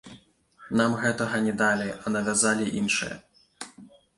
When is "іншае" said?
2.81-3.15